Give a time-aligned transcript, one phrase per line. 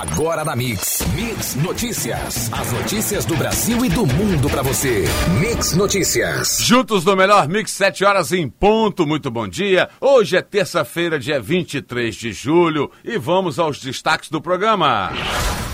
[0.00, 1.04] Agora na Mix.
[1.12, 2.52] Mix Notícias.
[2.52, 5.04] As notícias do Brasil e do mundo para você.
[5.40, 6.58] Mix Notícias.
[6.60, 9.04] Juntos no melhor Mix, 7 horas em ponto.
[9.04, 9.88] Muito bom dia.
[10.00, 12.92] Hoje é terça-feira, dia 23 de julho.
[13.04, 15.10] E vamos aos destaques do programa.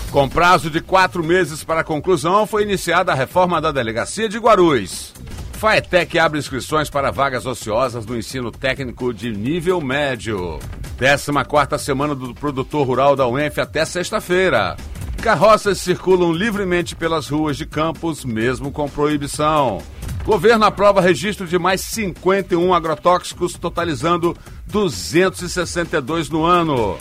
[0.09, 5.13] Com prazo de quatro meses para conclusão, foi iniciada a reforma da delegacia de Guarulhos.
[5.57, 10.59] Faetec abre inscrições para vagas ociosas no ensino técnico de nível médio.
[10.97, 14.75] 14 semana do produtor rural da UENF até sexta-feira.
[15.21, 19.81] Carroças circulam livremente pelas ruas de Campos, mesmo com proibição.
[20.25, 24.35] Governo aprova registro de mais 51 agrotóxicos, totalizando
[24.67, 26.97] 262 no ano.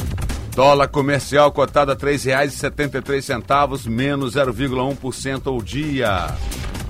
[0.55, 6.29] Dólar comercial cotado a R$ 3,73, menos 0,1% ao dia.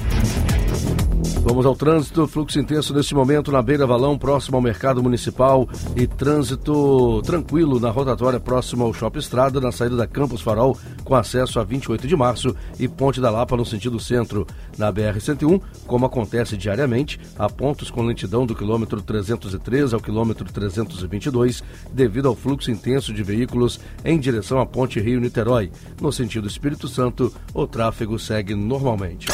[1.42, 5.66] Vamos ao trânsito, fluxo intenso neste momento na Beira Valão, próximo ao Mercado Municipal
[5.96, 11.14] e trânsito tranquilo na rotatória próximo ao Shopping Estrada, na saída da Campos Farol, com
[11.14, 14.46] acesso a 28 de março e Ponte da Lapa no sentido centro.
[14.76, 21.64] Na BR-101, como acontece diariamente, há pontos com lentidão do quilômetro 303 ao quilômetro 322,
[21.90, 25.72] devido ao fluxo intenso de veículos em direção à Ponte Rio-Niterói.
[26.00, 29.28] No sentido Espírito Santo, o tráfego segue normalmente.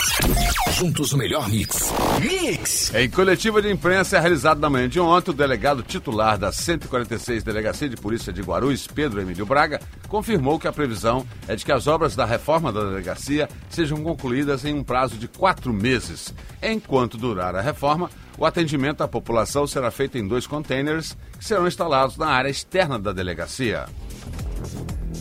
[0.78, 1.95] Juntos o melhor mix.
[2.20, 2.94] Mix!
[2.94, 7.88] Em coletiva de imprensa realizada na manhã de ontem, o delegado titular da 146 Delegacia
[7.88, 11.86] de Polícia de Guarulhos, Pedro Emílio Braga, confirmou que a previsão é de que as
[11.86, 16.34] obras da reforma da delegacia sejam concluídas em um prazo de quatro meses.
[16.62, 21.66] Enquanto durar a reforma, o atendimento à população será feito em dois containers que serão
[21.66, 23.86] instalados na área externa da delegacia.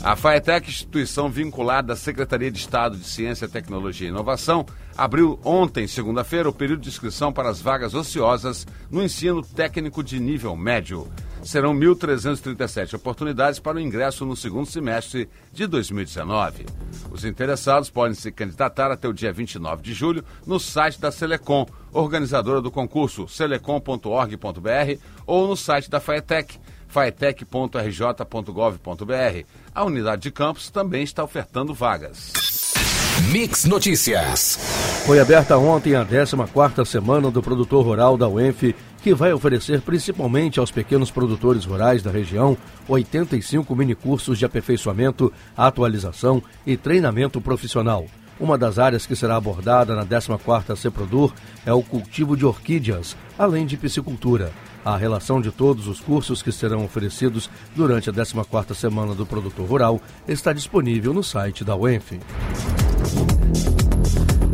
[0.05, 4.63] A FAETEC, instituição vinculada à Secretaria de Estado de Ciência, Tecnologia e Inovação,
[4.95, 10.19] abriu ontem, segunda-feira, o período de inscrição para as vagas ociosas no ensino técnico de
[10.19, 11.11] nível médio.
[11.41, 16.67] Serão 1.337 oportunidades para o ingresso no segundo semestre de 2019.
[17.09, 21.65] Os interessados podem se candidatar até o dia 29 de julho no site da Selecom,
[21.91, 26.59] organizadora do concurso selecom.org.br ou no site da FAETEC
[26.95, 29.45] faetec.rj.gov.br.
[29.73, 32.31] A unidade de campus também está ofertando vagas.
[33.31, 34.57] Mix Notícias.
[35.05, 40.57] Foi aberta ontem a 14ª semana do produtor rural da UENF, que vai oferecer principalmente
[40.57, 42.57] aos pequenos produtores rurais da região
[42.87, 48.05] 85 minicursos de aperfeiçoamento, atualização e treinamento profissional.
[48.39, 51.33] Uma das áreas que será abordada na 14ª CEPRODUR
[51.65, 54.53] é o cultivo de orquídeas, além de piscicultura.
[54.85, 59.67] A relação de todos os cursos que serão oferecidos durante a 14ª Semana do Produtor
[59.67, 62.19] Rural está disponível no site da UENF.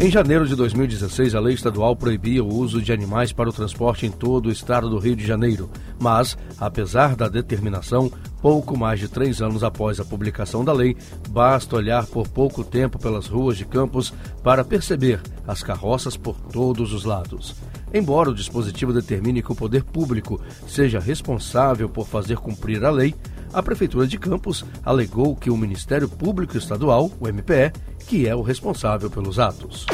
[0.01, 4.07] Em janeiro de 2016, a lei estadual proibia o uso de animais para o transporte
[4.07, 5.69] em todo o estado do Rio de Janeiro.
[6.00, 10.97] Mas, apesar da determinação, pouco mais de três anos após a publicação da lei,
[11.29, 16.94] basta olhar por pouco tempo pelas ruas de Campos para perceber as carroças por todos
[16.94, 17.56] os lados.
[17.94, 23.13] Embora o dispositivo determine que o poder público seja responsável por fazer cumprir a lei,
[23.53, 27.72] a Prefeitura de Campos alegou que o Ministério Público Estadual, o MPE,
[28.07, 29.85] que é o responsável pelos atos.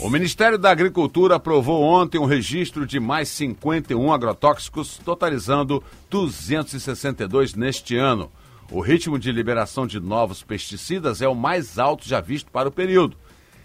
[0.00, 7.96] O Ministério da Agricultura aprovou ontem um registro de mais 51 agrotóxicos, totalizando 262 neste
[7.96, 8.30] ano.
[8.70, 12.72] O ritmo de liberação de novos pesticidas é o mais alto já visto para o
[12.72, 13.16] período.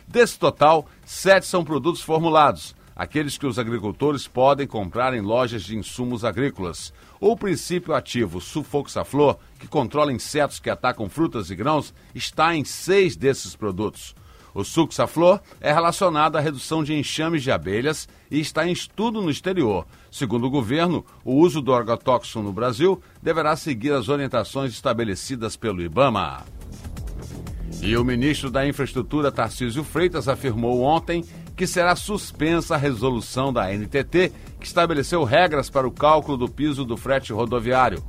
[0.08, 5.78] Desse total, sete são produtos formulados, aqueles que os agricultores podem comprar em lojas de
[5.78, 6.92] insumos agrícolas.
[7.20, 13.16] O princípio ativo sulfoxaflor, que controla insetos que atacam frutas e grãos, está em seis
[13.16, 14.16] desses produtos.
[14.52, 19.30] O suxaflor é relacionado à redução de enxames de abelhas e está em estudo no
[19.30, 19.86] exterior.
[20.10, 25.84] Segundo o governo, o uso do agrotóxico no Brasil deverá seguir as orientações estabelecidas pelo
[25.84, 26.44] IBAMA.
[27.80, 31.24] E o ministro da Infraestrutura, Tarcísio Freitas, afirmou ontem
[31.58, 36.86] que será suspensa a resolução da NTT que estabeleceu regras para o cálculo do piso
[36.86, 38.04] do frete rodoviário.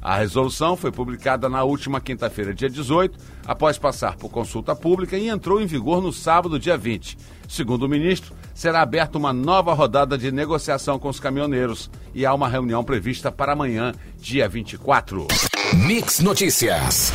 [0.00, 5.28] A resolução foi publicada na última quinta-feira, dia 18, após passar por consulta pública e
[5.28, 7.16] entrou em vigor no sábado, dia 20.
[7.48, 12.34] Segundo o ministro, será aberta uma nova rodada de negociação com os caminhoneiros e há
[12.34, 15.26] uma reunião prevista para amanhã, dia 24.
[15.74, 17.12] Mix Notícias.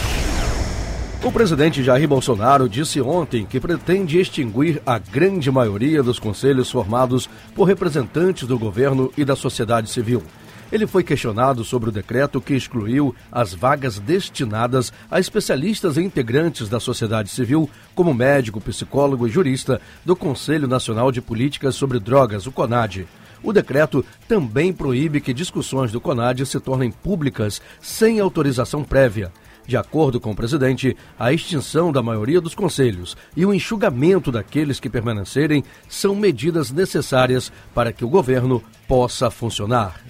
[1.22, 7.30] O presidente Jair Bolsonaro disse ontem que pretende extinguir a grande maioria dos conselhos formados
[7.54, 10.24] por representantes do governo e da sociedade civil.
[10.72, 16.70] Ele foi questionado sobre o decreto que excluiu as vagas destinadas a especialistas e integrantes
[16.70, 22.48] da sociedade civil, como médico, psicólogo e jurista, do Conselho Nacional de Políticas sobre Drogas,
[22.48, 23.06] o CONAD.
[23.44, 29.34] O decreto também proíbe que discussões do CONAD se tornem públicas sem autorização prévia.
[29.70, 34.80] De acordo com o presidente, a extinção da maioria dos conselhos e o enxugamento daqueles
[34.80, 40.02] que permanecerem são medidas necessárias para que o governo possa funcionar.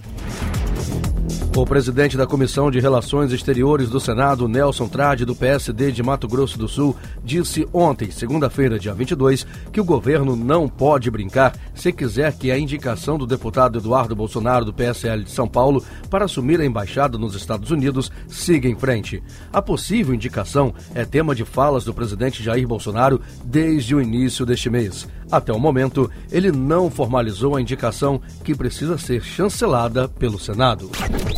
[1.55, 6.27] O presidente da Comissão de Relações Exteriores do Senado, Nelson Trade, do PSD de Mato
[6.27, 11.91] Grosso do Sul, disse ontem, segunda-feira, dia 22, que o governo não pode brincar se
[11.91, 16.61] quiser que a indicação do deputado Eduardo Bolsonaro, do PSL de São Paulo, para assumir
[16.61, 19.21] a embaixada nos Estados Unidos siga em frente.
[19.51, 24.69] A possível indicação é tema de falas do presidente Jair Bolsonaro desde o início deste
[24.69, 25.07] mês.
[25.31, 30.89] Até o momento, ele não formalizou a indicação que precisa ser chancelada pelo Senado.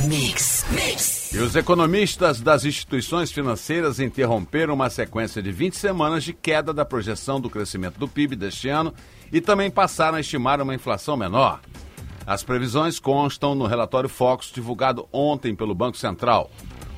[0.07, 1.33] Mix, mix.
[1.33, 6.85] E os economistas das instituições financeiras interromperam uma sequência de 20 semanas de queda da
[6.85, 8.93] projeção do crescimento do PIB deste ano
[9.31, 11.59] e também passaram a estimar uma inflação menor.
[12.25, 16.49] As previsões constam no relatório Focus divulgado ontem pelo Banco Central.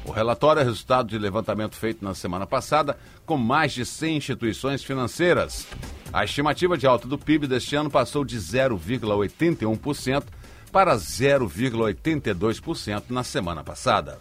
[0.06, 4.84] O relatório é resultado de levantamento feito na semana passada com mais de 100 instituições
[4.84, 5.66] financeiras.
[6.14, 10.24] A estimativa de alta do PIB deste ano passou de 0,81%
[10.72, 14.20] para 0,82% na semana passada.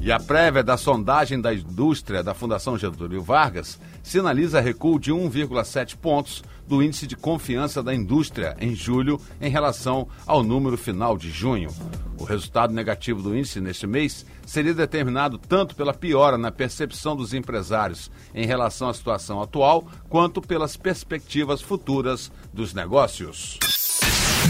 [0.00, 5.96] E a prévia da sondagem da indústria da Fundação Getúlio Vargas sinaliza recuo de 1,7
[5.96, 11.28] pontos do índice de confiança da indústria em julho em relação ao número final de
[11.28, 11.70] junho.
[12.16, 17.34] O resultado negativo do índice neste mês seria determinado tanto pela piora na percepção dos
[17.34, 23.58] empresários em relação à situação atual, quanto pelas perspectivas futuras dos negócios.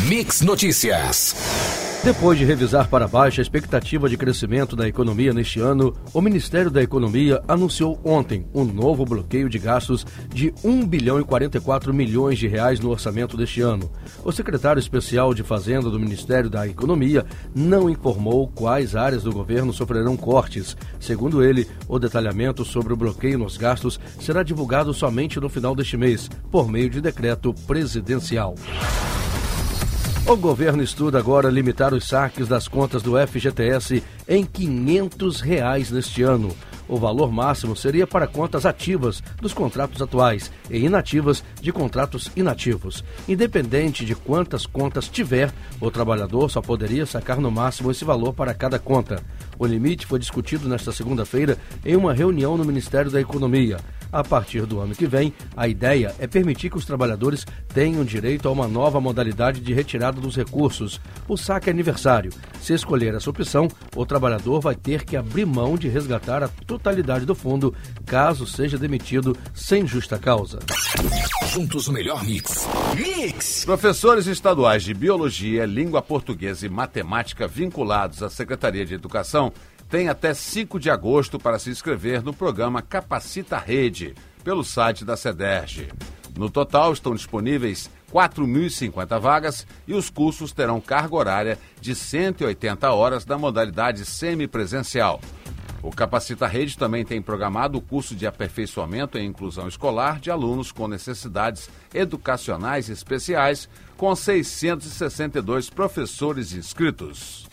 [0.07, 1.35] Mix Notícias.
[2.05, 6.71] Depois de revisar para baixo a expectativa de crescimento da economia neste ano, o Ministério
[6.71, 12.39] da Economia anunciou ontem um novo bloqueio de gastos de 1 bilhão e 44 milhões
[12.39, 13.91] de reais no orçamento deste ano.
[14.25, 19.73] O secretário especial de Fazenda do Ministério da Economia não informou quais áreas do governo
[19.73, 20.77] sofrerão cortes.
[21.01, 25.97] Segundo ele, o detalhamento sobre o bloqueio nos gastos será divulgado somente no final deste
[25.97, 28.55] mês, por meio de decreto presidencial.
[30.29, 36.21] O governo estuda agora limitar os saques das contas do FGTS em 500 reais neste
[36.25, 36.53] ano.
[36.89, 43.05] O valor máximo seria para contas ativas dos contratos atuais e inativas de contratos inativos.
[43.29, 48.53] Independente de quantas contas tiver, o trabalhador só poderia sacar no máximo esse valor para
[48.53, 49.23] cada conta.
[49.57, 53.79] O limite foi discutido nesta segunda-feira em uma reunião no Ministério da Economia.
[54.13, 58.49] A partir do ano que vem, a ideia é permitir que os trabalhadores tenham direito
[58.49, 62.33] a uma nova modalidade de retirada dos recursos, o saque aniversário.
[62.61, 67.27] Se escolher essa opção, o trabalhador vai ter que abrir mão de resgatar a totalidade
[67.27, 67.75] do fundo,
[68.05, 70.59] caso seja demitido sem justa causa.
[71.53, 72.67] Juntos o melhor mix.
[72.95, 73.65] Mix!
[73.65, 79.53] Professores estaduais de Biologia, Língua Portuguesa e Matemática vinculados à Secretaria de Educação
[79.89, 85.17] tem até 5 de agosto para se inscrever no programa Capacita Rede, pelo site da
[85.17, 85.89] SEDERJ.
[86.37, 93.25] No total, estão disponíveis 4.050 vagas e os cursos terão carga horária de 180 horas
[93.25, 95.21] da modalidade semipresencial.
[95.83, 100.73] O Capacita Rede também tem programado o curso de aperfeiçoamento em inclusão escolar de alunos
[100.73, 107.47] com necessidades educacionais especiais, com 662 professores inscritos.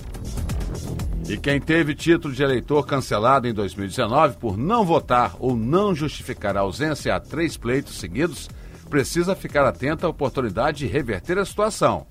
[1.28, 6.58] E quem teve título de eleitor cancelado em 2019 por não votar ou não justificar
[6.58, 8.50] a ausência a três pleitos seguidos,
[8.90, 12.06] precisa ficar atento à oportunidade de reverter a situação.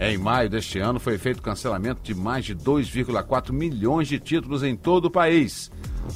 [0.00, 4.76] Em maio deste ano foi feito cancelamento de mais de 2,4 milhões de títulos em
[4.76, 5.70] todo o país.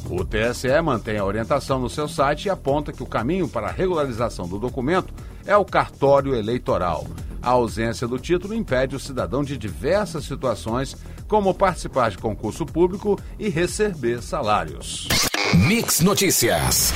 [0.09, 3.73] O TSE mantém a orientação no seu site e aponta que o caminho para a
[3.73, 5.13] regularização do documento
[5.47, 7.07] é o cartório eleitoral.
[7.43, 10.97] A ausência do título impede o cidadão de diversas situações,
[11.33, 15.09] como participar de concurso público e receber salários.
[15.67, 16.93] Mix Notícias.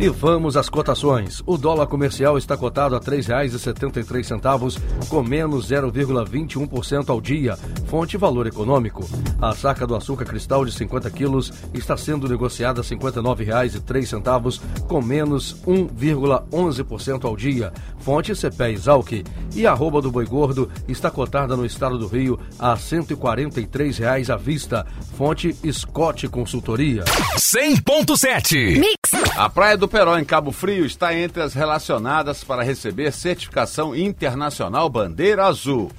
[0.00, 1.42] E vamos às cotações.
[1.44, 7.56] O dólar comercial está cotado a R$ 3,73, com menos 0,21% ao dia.
[7.86, 9.04] Fonte Valor Econômico.
[9.42, 15.02] A saca do açúcar cristal de 50 quilos está sendo negociada a R$ 59,03, com
[15.02, 17.72] menos 1,11% ao dia.
[17.98, 19.24] Fonte CPE Exalc.
[19.56, 24.32] E a arroba do boi gordo está cotada no estado do Rio a R$ 143,00
[24.32, 24.86] à vista.
[25.16, 27.02] Fonte Scott Consultoria.
[27.36, 28.97] 100.7 Mix.
[29.36, 34.88] A Praia do Peró, em Cabo Frio, está entre as relacionadas para receber certificação internacional
[34.90, 35.90] Bandeira Azul.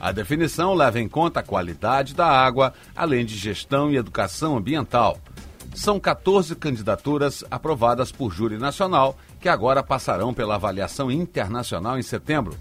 [0.00, 5.18] A definição leva em conta a qualidade da água, além de gestão e educação ambiental.
[5.74, 12.56] São 14 candidaturas aprovadas por júri nacional, que agora passarão pela avaliação internacional em setembro.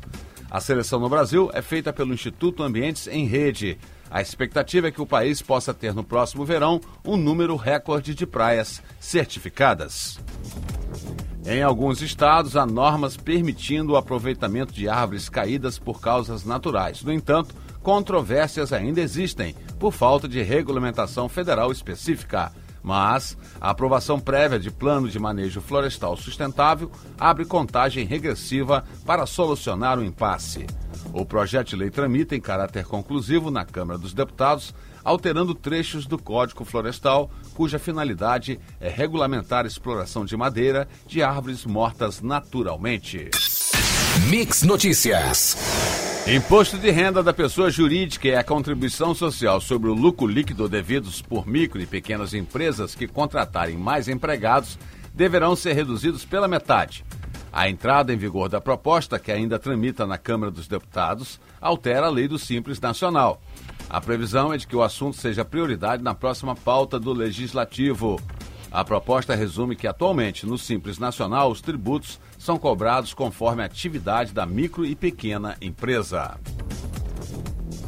[0.50, 3.78] A seleção no Brasil é feita pelo Instituto Ambientes em Rede.
[4.10, 8.26] A expectativa é que o país possa ter no próximo verão um número recorde de
[8.26, 10.20] praias certificadas.
[11.46, 17.04] Em alguns estados, há normas permitindo o aproveitamento de árvores caídas por causas naturais.
[17.04, 22.52] No entanto, controvérsias ainda existem por falta de regulamentação federal específica.
[22.82, 30.00] Mas a aprovação prévia de plano de manejo florestal sustentável abre contagem regressiva para solucionar
[30.00, 30.66] o impasse.
[31.18, 36.18] O projeto de lei tramita em caráter conclusivo na Câmara dos Deputados alterando trechos do
[36.18, 43.30] Código Florestal, cuja finalidade é regulamentar a exploração de madeira de árvores mortas naturalmente.
[44.30, 45.56] Mix Notícias.
[46.28, 51.22] Imposto de renda da pessoa jurídica é a contribuição social sobre o lucro líquido devidos
[51.22, 54.78] por micro e pequenas empresas que contratarem mais empregados
[55.14, 57.06] deverão ser reduzidos pela metade.
[57.56, 62.10] A entrada em vigor da proposta, que ainda tramita na Câmara dos Deputados, altera a
[62.10, 63.42] lei do Simples Nacional.
[63.90, 68.20] A previsão é de que o assunto seja prioridade na próxima pauta do Legislativo.
[68.70, 74.34] A proposta resume que atualmente no Simples Nacional os tributos são cobrados conforme a atividade
[74.34, 76.38] da micro e pequena empresa.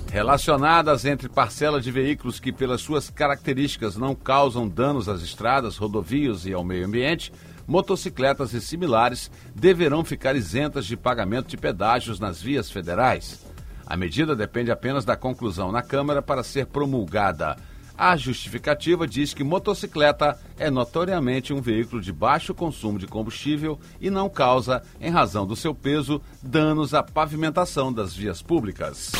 [0.09, 6.45] Relacionadas entre parcela de veículos que, pelas suas características, não causam danos às estradas, rodovias
[6.45, 7.33] e ao meio ambiente,
[7.67, 13.45] motocicletas e similares deverão ficar isentas de pagamento de pedágios nas vias federais.
[13.85, 17.57] A medida depende apenas da conclusão na Câmara para ser promulgada.
[17.97, 24.09] A justificativa diz que motocicleta é notoriamente um veículo de baixo consumo de combustível e
[24.09, 29.11] não causa, em razão do seu peso, danos à pavimentação das vias públicas.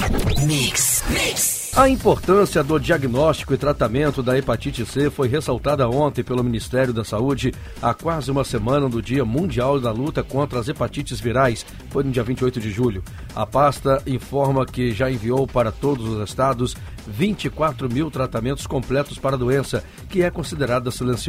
[0.46, 1.72] Mix, mix.
[1.76, 7.04] A importância do diagnóstico e tratamento da hepatite C foi ressaltada ontem pelo Ministério da
[7.04, 11.66] Saúde há quase uma semana do Dia Mundial da Luta contra as Hepatites Virais.
[11.92, 13.04] Foi no dia 28 de julho.
[13.36, 16.76] A pasta informa que já enviou para todos os estados
[17.06, 21.27] 24 mil tratamentos completos para a doença, que é considerada silenciosa.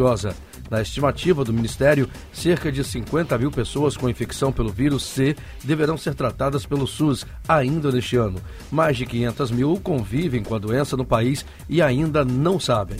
[0.71, 5.97] Na estimativa do Ministério, cerca de 50 mil pessoas com infecção pelo vírus C deverão
[5.97, 8.41] ser tratadas pelo SUS ainda neste ano.
[8.71, 12.99] Mais de 500 mil convivem com a doença no país e ainda não sabem.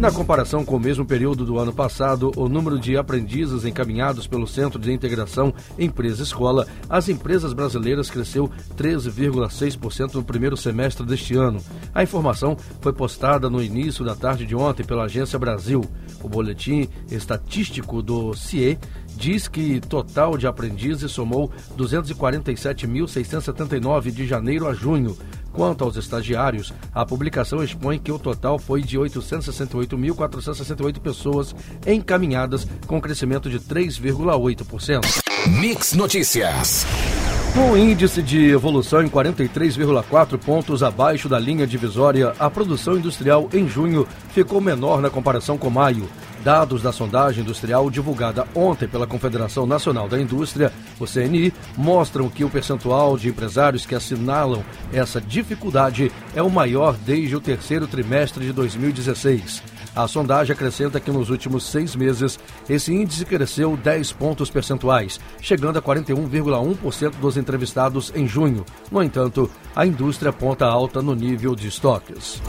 [0.00, 4.46] Na comparação com o mesmo período do ano passado, o número de aprendizes encaminhados pelo
[4.46, 11.62] Centro de Integração Empresa-Escola, as empresas brasileiras cresceu 13,6% no primeiro semestre deste ano.
[11.94, 15.84] A informação foi postada no início da tarde de ontem pela Agência Brasil.
[16.22, 18.78] O boletim estatístico do CIE
[19.16, 25.16] diz que total de aprendizes somou 247.679 de janeiro a junho.
[25.52, 31.54] Quanto aos estagiários, a publicação expõe que o total foi de 868.468 pessoas
[31.86, 35.22] encaminhadas, com crescimento de 3,8%.
[35.60, 36.86] Mix Notícias.
[37.54, 43.68] Com índice de evolução em 43,4 pontos abaixo da linha divisória, a produção industrial em
[43.68, 46.08] junho ficou menor na comparação com maio.
[46.44, 52.44] Dados da sondagem industrial divulgada ontem pela Confederação Nacional da Indústria, o CNI, mostram que
[52.44, 58.46] o percentual de empresários que assinalam essa dificuldade é o maior desde o terceiro trimestre
[58.46, 59.79] de 2016.
[60.02, 62.40] A sondagem acrescenta que nos últimos seis meses
[62.70, 68.64] esse índice cresceu 10 pontos percentuais, chegando a 41,1% dos entrevistados em junho.
[68.90, 72.40] No entanto, a indústria aponta alta no nível de estoques.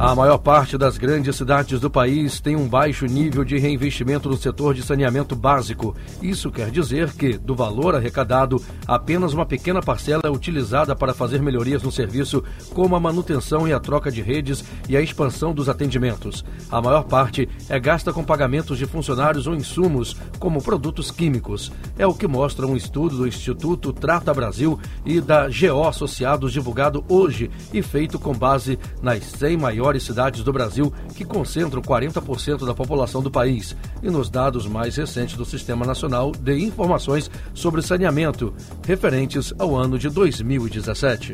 [0.00, 4.36] A maior parte das grandes cidades do país tem um baixo nível de reinvestimento no
[4.36, 5.92] setor de saneamento básico.
[6.22, 11.42] Isso quer dizer que, do valor arrecadado, apenas uma pequena parcela é utilizada para fazer
[11.42, 15.68] melhorias no serviço, como a manutenção e a troca de redes e a expansão dos
[15.68, 16.44] atendimentos.
[16.70, 21.72] A maior parte é gasta com pagamentos de funcionários ou insumos, como produtos químicos.
[21.98, 27.04] É o que mostra um estudo do Instituto Trata Brasil e da GO Associados divulgado
[27.08, 32.66] hoje e feito com base nas 100 maiores maiores cidades do Brasil, que concentram 40%
[32.66, 37.80] da população do país, e nos dados mais recentes do Sistema Nacional de Informações sobre
[37.80, 38.52] Saneamento,
[38.86, 41.32] referentes ao ano de 2017.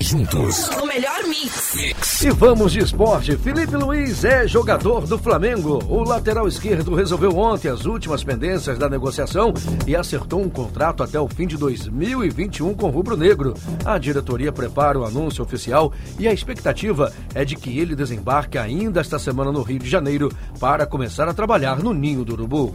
[0.00, 0.68] Juntos.
[0.80, 1.74] O melhor mix.
[1.74, 2.22] mix.
[2.22, 3.36] E vamos de esporte.
[3.36, 5.82] Felipe Luiz é jogador do Flamengo.
[5.88, 9.52] O lateral esquerdo resolveu ontem as últimas pendências da negociação
[9.86, 13.54] e acertou um contrato até o fim de 2021 com o Rubro Negro.
[13.84, 19.00] A diretoria prepara o anúncio oficial e a expectativa é de que ele desembarque ainda
[19.00, 22.74] esta semana no Rio de Janeiro para começar a trabalhar no Ninho do Urubu.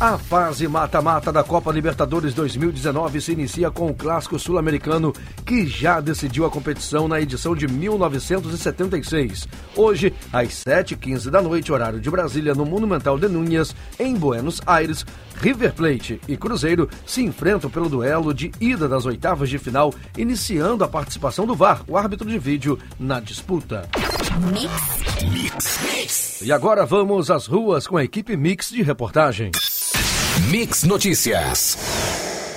[0.00, 5.12] A fase mata-mata da Copa Libertadores 2019 se inicia com o clássico sul-americano
[5.46, 9.48] que já decidiu a competição na edição de 1976.
[9.76, 15.06] Hoje, às 7h15 da noite, horário de Brasília, no Monumental de Núñez, em Buenos Aires,
[15.36, 20.82] River Plate e Cruzeiro se enfrentam pelo duelo de ida das oitavas de final, iniciando
[20.82, 23.88] a participação do VAR, o árbitro de vídeo, na disputa.
[24.52, 25.30] Mix.
[25.30, 25.78] Mix.
[25.82, 26.42] Mix.
[26.42, 29.52] E agora vamos às ruas com a equipe Mix de reportagem.
[30.40, 31.78] Mix Notícias.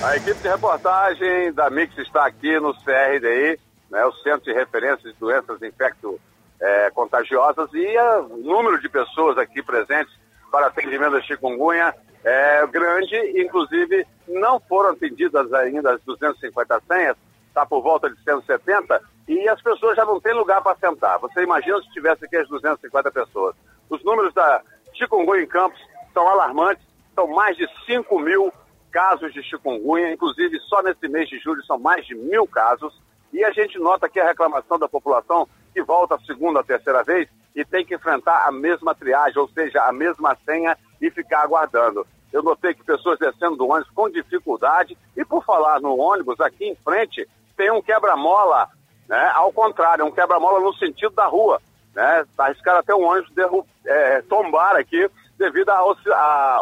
[0.04, 3.60] A equipe de reportagem da Mix está aqui no CRDI,
[3.92, 6.20] né, o Centro de Referência de Doenças Infecto
[6.60, 7.98] é, Contagiosas, e
[8.32, 10.12] o número de pessoas aqui presentes
[10.52, 11.94] para atendimento da chikungunya
[12.24, 17.16] é grande, inclusive não foram atendidas ainda as 250 senhas,
[17.48, 21.20] está por volta de 170, e as pessoas já não têm lugar para sentar.
[21.20, 23.56] Você imagina se tivesse aqui as 250 pessoas.
[23.88, 24.64] Os números da
[24.96, 25.80] chikungunya em Campos
[26.12, 26.87] são alarmantes,
[27.18, 28.54] são mais de 5 mil
[28.92, 32.94] casos de chikungunya, inclusive só nesse mês de julho são mais de mil casos.
[33.34, 37.04] E a gente nota que a reclamação da população que volta a segunda, a terceira
[37.04, 41.42] vez e tem que enfrentar a mesma triagem, ou seja, a mesma senha e ficar
[41.42, 42.06] aguardando.
[42.32, 44.96] Eu notei que pessoas descendo do ônibus com dificuldade.
[45.16, 48.70] E por falar no ônibus, aqui em frente tem um quebra-mola,
[49.10, 49.32] né?
[49.34, 51.60] Ao contrário, um quebra-mola no sentido da rua.
[51.96, 52.26] Né?
[52.36, 56.12] Tá arriscado até um ônibus derru é, tombar aqui devido à oscil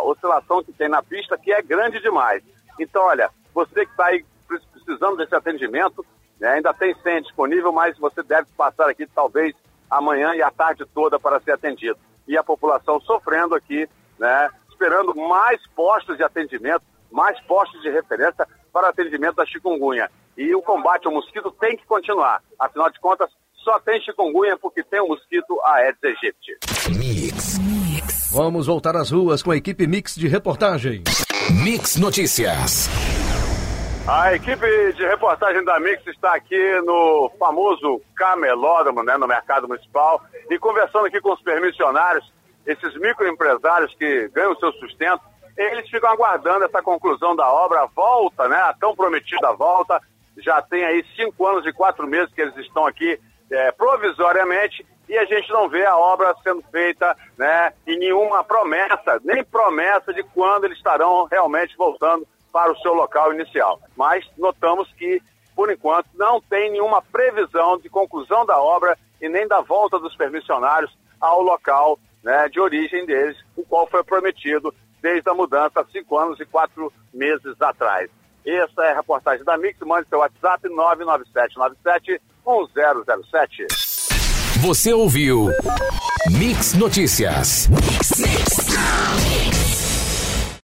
[0.04, 2.44] oscilação que tem na pista, que é grande demais.
[2.80, 6.06] Então, olha, você que está aí precisando desse atendimento,
[6.40, 9.56] né, ainda tem senha disponível, mas você deve passar aqui talvez
[9.90, 11.98] amanhã e a tarde toda para ser atendido.
[12.28, 13.88] E a população sofrendo aqui,
[14.20, 20.10] né, esperando mais postos de atendimento, mais postos de referência para atendimento da chikungunya.
[20.38, 22.42] E o combate ao mosquito tem que continuar.
[22.60, 26.58] Afinal de contas, só tem chikungunya porque tem o mosquito Aedes aegypti.
[26.98, 27.65] Mix.
[28.36, 31.04] Vamos voltar às ruas com a equipe Mix de reportagem.
[31.64, 32.90] Mix Notícias.
[34.06, 40.22] A equipe de reportagem da Mix está aqui no famoso camelódromo, né, no mercado municipal,
[40.52, 42.30] e conversando aqui com os permissionários,
[42.68, 45.22] esses microempresários que ganham o seu sustento,
[45.56, 50.02] eles ficam aguardando essa conclusão da obra, a volta, né, a tão prometida volta.
[50.40, 53.18] Já tem aí cinco anos e quatro meses que eles estão aqui
[53.50, 59.20] é, provisoriamente e a gente não vê a obra sendo feita, né, e nenhuma promessa,
[59.24, 63.80] nem promessa de quando eles estarão realmente voltando para o seu local inicial.
[63.96, 65.22] Mas notamos que,
[65.56, 70.16] por enquanto, não tem nenhuma previsão de conclusão da obra e nem da volta dos
[70.16, 75.86] permissionários ao local né, de origem deles, o qual foi prometido desde a mudança há
[75.86, 78.10] cinco anos e quatro meses atrás.
[78.46, 79.80] Essa é a reportagem da Mix.
[79.82, 83.95] Mande seu WhatsApp 99797 1007.
[84.66, 85.52] Você ouviu
[86.32, 87.70] Mix Notícias.
[87.70, 88.58] Mix, mix,
[89.30, 89.95] mix.